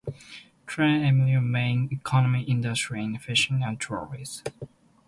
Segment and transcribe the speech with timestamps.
[0.65, 4.41] Today, Elmina's main economic industry is fishing and tourism.